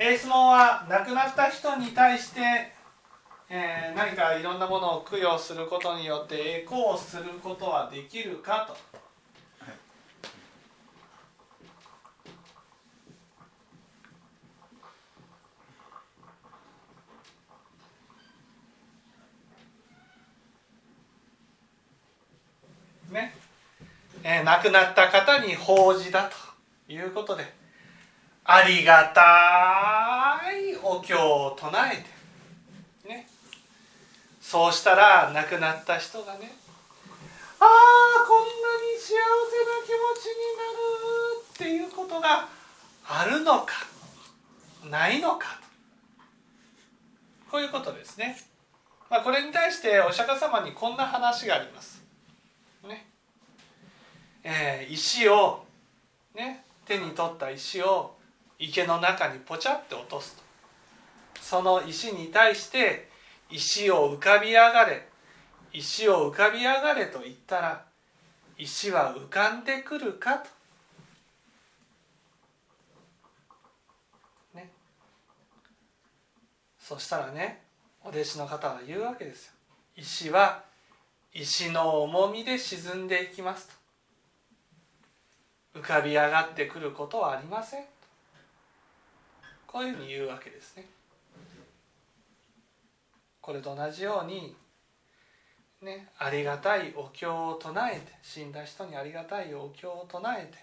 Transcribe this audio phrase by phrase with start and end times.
[0.00, 2.40] え質問は亡くなった人に対して、
[3.50, 8.76] えー何かいろんなものを供養することによって栄光をすることはできるかと。
[23.12, 23.34] ね
[24.22, 26.30] えー亡くなった方に法事だ
[26.86, 27.57] ということで
[28.50, 31.96] ありがたいお経を唱え
[33.04, 33.08] て。
[33.08, 33.28] ね。
[34.40, 36.50] そうしたら亡くなった人がね
[37.60, 39.20] ああこんなに幸せな
[39.84, 42.48] 気持ちになるっていうことが
[43.06, 43.74] あるのか
[44.88, 47.50] ないのかと。
[47.50, 48.40] こういうことですね、
[49.10, 52.02] まあ、これに対してお釈迦様にこんな話があります。
[52.88, 53.06] ね。
[54.42, 55.66] えー石を、
[56.34, 58.16] ね、手に取った石を
[58.58, 60.42] 池の中にポチャって落とすと。
[61.40, 63.08] その石に対して
[63.50, 65.08] 石を浮かび上がれ。
[65.72, 67.84] 石を浮かび上がれと言ったら
[68.56, 70.48] 石は浮かんでくるかと。
[74.54, 74.70] ね、
[76.78, 77.62] そしたらね
[78.02, 79.52] お弟子の方が言うわけですよ。
[79.96, 80.64] 石は
[81.32, 83.68] 石の重みで沈んでいきます
[85.74, 85.80] と。
[85.80, 87.84] 浮かび上がってくることはありません。
[89.68, 90.86] こういうふうに言うわけですね。
[93.42, 94.56] これと同じように
[95.82, 100.58] ねありがたいお経を唱えて死んだ人にありがたいお経を唱えて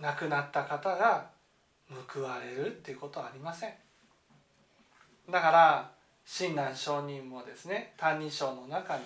[0.00, 1.28] 亡くなった方が
[2.12, 3.72] 報われるっていうことはありません。
[5.30, 5.90] だから
[6.24, 9.04] 親鸞上人もですね「歎異抄」の中に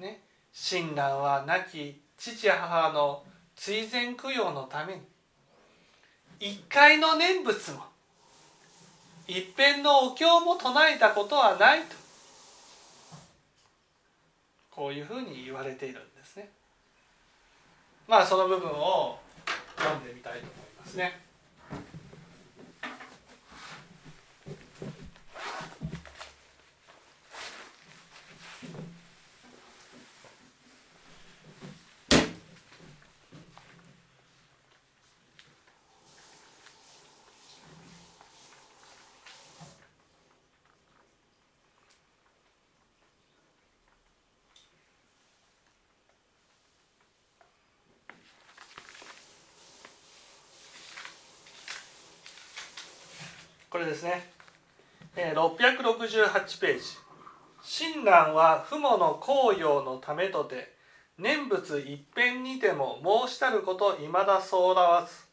[0.00, 0.20] ね
[0.52, 3.22] 親鸞は亡き父母の
[3.54, 5.02] 追善供養のために
[6.38, 7.84] 一回の念仏も
[9.26, 11.96] 一遍のお経も唱えたことはないと
[14.70, 16.50] こういうふうに言われているんですね。
[18.06, 19.18] まあその部分を
[19.78, 21.25] 読んでみたいと思いますね。
[53.76, 54.24] これですね、
[55.16, 56.84] えー、668ページ
[57.62, 60.74] 「親鸞は父母の供養のためとて
[61.18, 62.98] 念仏一遍にても
[63.28, 65.26] 申したることいまだそうらわず」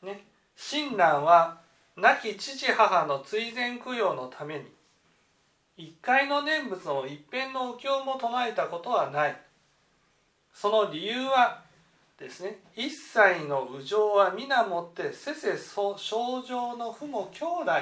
[0.00, 0.24] ね。
[0.56, 1.60] 親鸞は
[1.94, 4.72] 亡き父母の追善供養のために
[5.76, 9.36] 一回の念仏の一遍のお経も唱えたことはない。
[10.54, 11.64] その理由は
[12.20, 12.58] ですね。
[12.76, 15.96] 一切の右情は皆もってせせ症
[16.42, 17.80] 状の父も兄弟な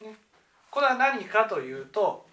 [0.00, 0.16] り、ね、
[0.68, 2.26] これは何かというと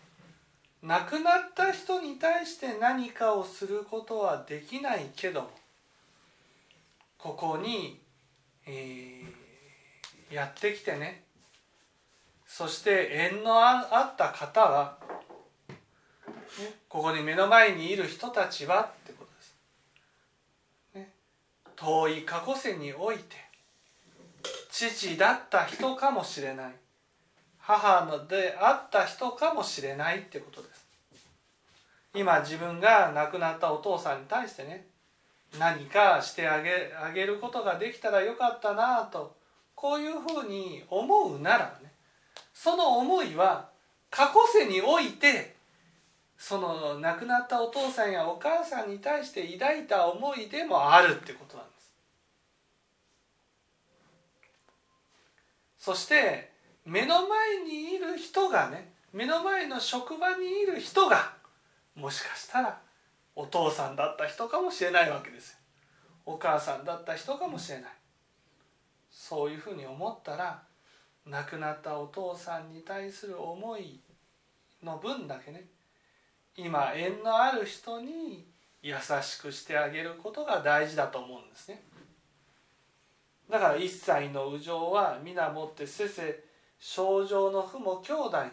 [0.81, 5.49] 亡くなった人に対して何かをすることはできないけども
[7.19, 7.99] ここに、
[8.65, 11.23] えー、やってきてね。
[12.47, 14.97] そして縁のあった方は、
[16.87, 19.13] ここに目の前にいる人たちはって
[21.79, 23.37] 遠い過去世において
[24.69, 26.73] 父だった人かもしれない
[27.57, 30.85] 母であった人かもしれないってことです
[32.13, 34.87] 今自分が亡くなったお父さんに対してね
[35.57, 39.35] 何かしてあげあげることができたらよかったなと
[39.73, 41.91] こういうふうに思うならね
[42.53, 43.69] その思いは
[44.09, 45.55] 過去世において
[46.37, 51.78] その亡くなったお父さんやお母さんに対して抱いた思いでもあるってことなんです。
[55.89, 56.51] そして
[56.85, 61.33] 目の前にいる人がね目の前の職場にいる人が
[61.95, 62.79] もしかしたら
[63.35, 65.57] お父さんだった人かもしれないわけですよ。
[66.27, 67.91] お母さんだった人かもしれない。
[69.09, 70.61] そういうふうに思ったら
[71.25, 73.99] 亡くなったお父さんに対する思い
[74.83, 75.65] の分だけね
[76.55, 78.45] 今縁のある人に
[78.83, 78.93] 優
[79.23, 81.81] しくしてあげることが大事だと思うんですね
[83.49, 86.43] だから一切の右情は皆もってせせ
[86.79, 88.49] 症状の父も兄弟な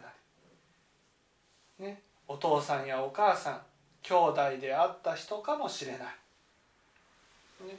[1.79, 3.61] り、ね、お父さんやお母さん
[4.03, 7.79] 兄弟であった人かもしれない、ね、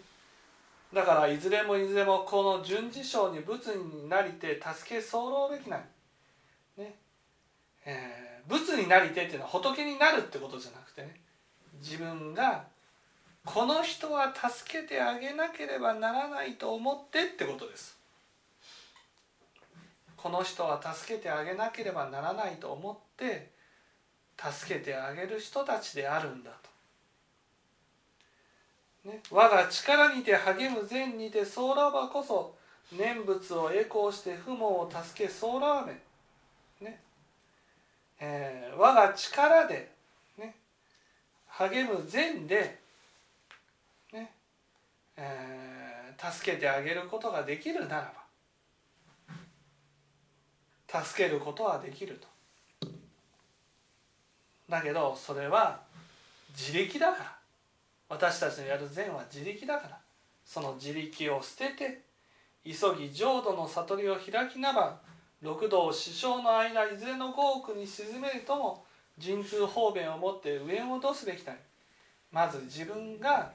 [0.93, 5.83] だからいずれもいずれもこの順次章に仏になりて助け候べきなり。
[6.83, 6.95] ね
[7.85, 11.19] えー、仏になりてっていうのは仏になるってことじゃなくてね
[11.79, 12.65] 自分が
[13.47, 17.97] この人は助けてあげなければならないと思ってってことです
[20.17, 23.49] この人は助けてあげなければならないと思って
[24.37, 26.51] 助けてあげる人たちであるんだ
[29.03, 29.09] と。
[29.09, 32.55] ね、我が力にて励む善にてソーラばこそ
[32.91, 35.93] 念仏を栄光して不毛を助けソーラーメ
[36.81, 36.99] ン、ね
[38.19, 39.91] えー、我が力で、
[40.37, 40.55] ね、
[41.47, 42.79] 励む善で、
[45.17, 48.27] えー、助けてあげることができるならば
[51.03, 52.27] 助けることはできると。
[54.69, 55.81] だけどそれは
[56.51, 57.37] 自力だから。
[58.09, 59.97] 私たちのやる善は自力だから。
[60.45, 62.01] その自力を捨てて
[62.63, 64.99] 急ぎ浄土の悟りを開きながら
[65.41, 68.85] 六道師匠の間いずれの5億に沈めるとも
[69.21, 71.53] 神通方便を持って上を落とすべきだ。
[72.31, 73.51] まず自分が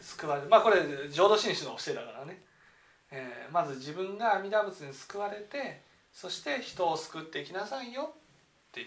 [0.00, 2.42] 救われるまあこれ浄土真宗の教えだからね、
[3.10, 8.86] えー、まず自分が阿弥陀仏に救われてそして人を救っていきなさいよっていう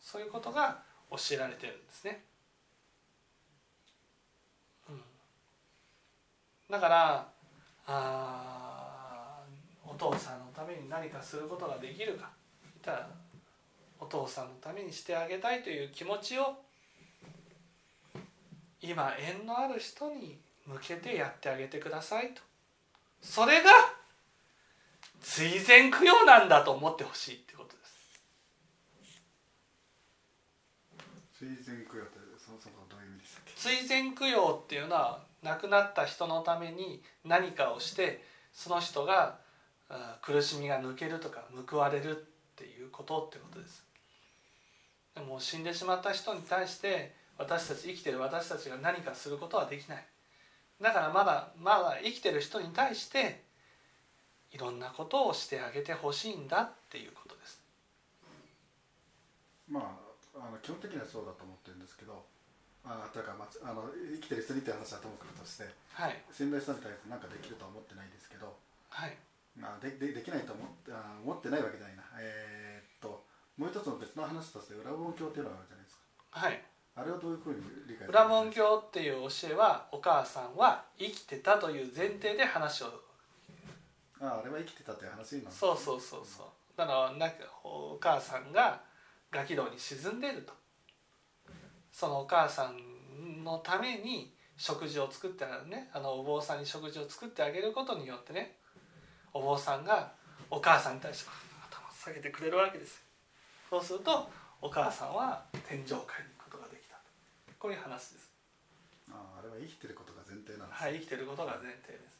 [0.00, 2.22] そういうことが教えられてるんですね。
[4.88, 5.00] うん、
[6.70, 7.28] だから
[7.86, 9.40] あ
[9.84, 12.30] お父さんのために何かすることができるか。
[12.80, 13.08] ったら
[14.00, 16.56] お父さんのためにしてあげたいという気持ちを
[18.80, 20.38] 今縁のある人に
[20.72, 22.42] 向けてやってあげてくださいと。
[23.20, 23.70] それが
[25.20, 27.70] 追善供養なんだと思ってほしいってこと
[31.38, 33.52] 追善供養ってそもそもどういう意味でしたっけ？
[33.54, 39.38] 追善供養っていうのは亡くなった人のために何かをしてその人が
[40.20, 42.14] 苦しみが抜けるとか報われるっ
[42.56, 43.82] ていうことってことです。
[45.14, 50.04] でも死んでしまった人に対して私たち生きてる私たちが何かすることはできない
[50.80, 53.42] だからまだまだ生きてる人に対して
[54.50, 57.60] いろんなことをしてあげてほしいんだっていうことです。
[59.68, 59.80] ま
[60.34, 62.24] ああの基本的にはそうだと思ってるんですけど
[62.84, 68.56] あというか、まあ、あの生きてる人にって話はともかくとして、はい、信頼したに対して何かできるとは思ってないですけど、
[68.88, 69.14] はい。
[69.58, 73.26] まあ、ででできないと思ってあ思ってないわけじゃないな、えー、っと
[73.58, 76.02] もう一つの別の話として裏門教っていうのがあるじゃないですか。
[76.30, 76.62] はい
[76.96, 82.86] あれはどういうふうに理解裏門教っていう教えはお母さんは生きてたという前提で話を。
[84.20, 86.46] ああれは生きてたという話なんそうそうそうそう。
[86.76, 88.80] だからなんかお母さんが
[89.30, 90.52] ガキ道に沈んでいると。
[91.90, 95.90] そのお母さんのために食事を作ってあるね。
[95.92, 98.60] あのお坊さんに食事を作ってあげることによってね。
[99.32, 100.12] お坊さんが
[100.50, 101.30] お母さんに対して
[101.70, 103.00] 頭を下げてくれるわけです
[103.68, 104.28] そうすると
[104.60, 106.30] お母さんは天上界に
[107.60, 108.32] こういう話です。
[109.12, 112.18] ああれは生きてることが前提なんです、はい生きてることが前提です。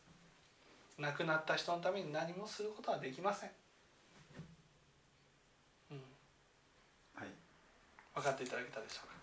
[1.00, 3.50] 亡くなった人のために何もすることはできません。
[8.12, 9.14] 分かっていただけたでしょうか？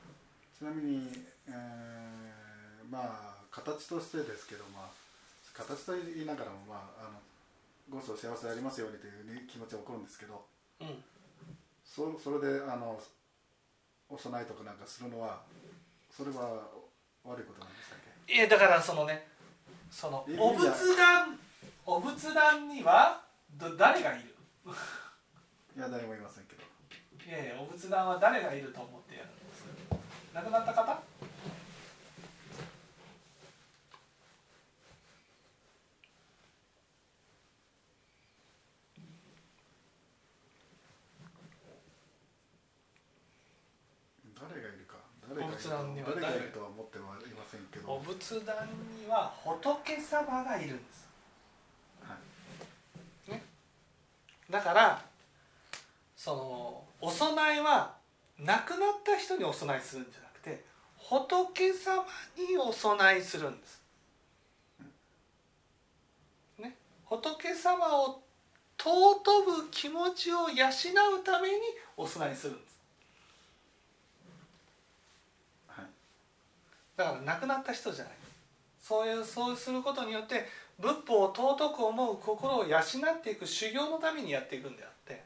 [0.58, 1.12] ちなみに、
[1.46, 4.90] えー、まあ形としてですけど、まあ、
[5.54, 7.20] 形と言いながらも、まあ、あの
[7.92, 10.42] ごそ幸せありますようにという、ね、気持ちは起こるんですけど、
[10.82, 11.04] うん、
[11.86, 12.98] そそれであの
[14.10, 15.42] お供えとかなんかするのは
[16.18, 16.66] それは
[17.26, 19.28] 悪いことなんでしたっけいやだからそのね
[19.92, 21.38] そのお仏壇
[21.86, 23.22] お仏壇には
[23.56, 24.34] 誰がいる？
[25.78, 26.64] いや誰もいませんけど。
[27.30, 29.64] いやいやお仏壇は誰がいると思ってやるんです？
[30.34, 31.04] 亡くなった方
[44.40, 44.96] 誰がいるか
[45.28, 48.56] 誰がいるお仏壇には誰がいるとは思ってはいませんけどお仏壇
[49.00, 51.08] には仏様がいるんです、
[52.02, 52.16] は
[53.30, 53.44] いね、
[54.50, 55.02] だから
[56.16, 57.96] そのお供えは
[58.40, 60.64] 亡くなった人にお供えするんじゃなくて
[60.98, 62.04] 仏様
[62.38, 63.82] にお供えするんです。
[66.60, 68.22] ね、仏様を
[68.78, 71.56] 尊ぶ気持ちを養うために
[71.96, 72.78] お供えするんです。
[75.68, 75.86] はい、
[76.98, 78.14] だから亡くなった人じゃない。
[78.82, 80.46] そういうそうすることによって
[80.80, 82.84] 仏法を尊く思う心を養っ
[83.22, 85.22] ていく修行のためにやっていくんであって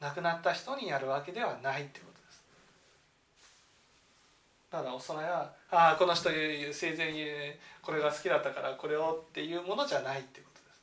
[0.00, 2.42] 亡くなった人にやるわけではないってことです。
[4.70, 6.30] だからお供えはああこの人
[6.72, 10.74] 生前これが好きだったからこれをっていうものじゃないっていうことで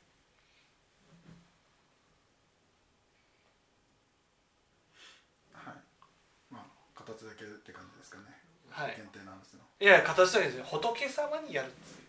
[5.64, 5.68] す。
[5.68, 5.76] はい。
[6.52, 6.64] まあ
[6.96, 7.44] 形だけ
[8.84, 8.96] はい。
[8.96, 9.60] 限定なんですよ。
[9.82, 12.04] いや形だけですよ仏様にやるんですよ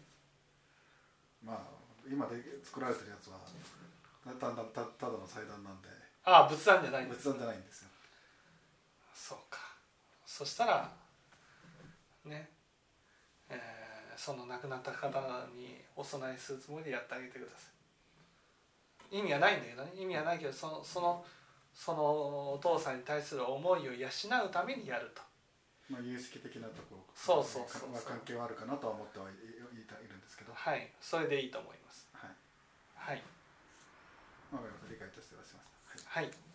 [1.45, 1.59] まあ
[2.11, 2.35] 今で
[2.65, 3.39] 作られてるやつは
[4.25, 5.89] たたたたただの祭壇なんで。
[6.25, 7.89] ああ仏壇じゃないんです仏壇じゃないんですよ。
[9.15, 9.59] そうか。
[10.27, 10.91] そしたら
[12.25, 12.51] ね。
[13.49, 15.19] えーその亡くなった方
[15.57, 17.69] にお供えするつもりでやってあげてくださ
[19.11, 19.19] い。
[19.19, 19.93] 意味はないんだけどね。
[19.97, 21.25] 意味はないけどそのその
[21.73, 25.23] そのお父さんに対する思いを養うためにやると
[25.91, 30.53] まあ有識的なところそうそうそう関係はあるかなとは思ってはいるんですけど。
[30.55, 30.89] はい。
[31.01, 32.09] それでいいと思います。
[32.15, 32.31] はい。
[32.95, 33.23] はい。
[34.53, 35.63] まあ理解としてはしま
[35.99, 36.11] した。
[36.11, 36.25] はい。
[36.25, 36.50] はい